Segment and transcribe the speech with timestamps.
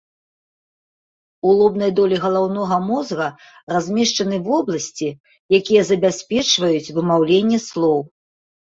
[1.49, 3.29] У лобнай долі галаўнога мозга
[3.75, 5.09] размешчаны вобласці,
[5.61, 7.99] якія забяспечваюць вымаўленне слоў.